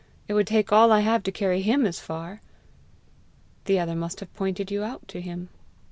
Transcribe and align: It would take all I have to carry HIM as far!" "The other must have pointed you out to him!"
It 0.27 0.33
would 0.33 0.47
take 0.47 0.71
all 0.73 0.91
I 0.91 1.01
have 1.01 1.21
to 1.21 1.31
carry 1.31 1.61
HIM 1.61 1.85
as 1.85 1.99
far!" 1.99 2.41
"The 3.65 3.77
other 3.77 3.95
must 3.95 4.19
have 4.19 4.33
pointed 4.33 4.71
you 4.71 4.83
out 4.83 5.07
to 5.09 5.21
him!" 5.21 5.49